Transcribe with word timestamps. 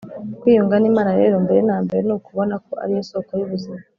kwiyunga 0.39 0.75
n’imana 0.79 1.11
rero 1.19 1.35
mbere 1.45 1.61
na 1.67 1.77
mbere 1.83 2.01
ni 2.03 2.13
ukubona 2.17 2.53
ko 2.65 2.73
ari 2.83 2.91
yo 2.97 3.03
soko 3.09 3.31
y’ubuzima 3.39 3.79